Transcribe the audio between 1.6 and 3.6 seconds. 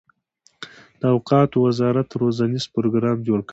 وزارت روزنیز پروګرام جوړ کړي.